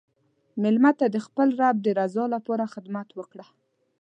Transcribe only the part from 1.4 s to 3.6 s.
رب د رضا لپاره خدمت وکړه.